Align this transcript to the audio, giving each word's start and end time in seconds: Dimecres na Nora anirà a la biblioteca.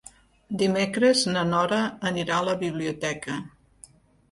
Dimecres 0.61 1.21
na 1.35 1.43
Nora 1.51 1.83
anirà 2.13 2.41
a 2.41 2.49
la 2.51 2.59
biblioteca. 2.65 3.39